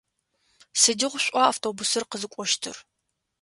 [0.81, 2.75] Сыдигъу шӏуа автобусыр къызыкӏощтыр?